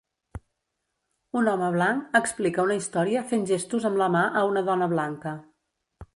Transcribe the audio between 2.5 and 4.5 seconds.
una història fent gestos amb la mà a